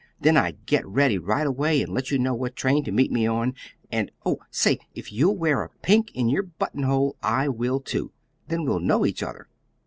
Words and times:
Then 0.19 0.35
I'd 0.35 0.65
get 0.65 0.83
ready 0.87 1.19
right 1.19 1.45
away 1.45 1.83
and 1.83 1.93
let 1.93 2.09
you 2.09 2.17
know 2.17 2.33
what 2.33 2.55
train 2.55 2.83
to 2.85 2.91
meet 2.91 3.11
me 3.11 3.27
on. 3.27 3.53
And, 3.91 4.09
oh, 4.25 4.39
say 4.49 4.79
if 4.95 5.13
you'll 5.13 5.37
wear 5.37 5.61
a 5.61 5.69
pink 5.83 6.09
in 6.15 6.27
your 6.27 6.41
buttonhole 6.41 7.17
I 7.21 7.47
will, 7.49 7.79
too. 7.79 8.11
Then 8.47 8.65
we'll 8.65 8.79
know 8.79 9.05
each 9.05 9.21
other. 9.21 9.47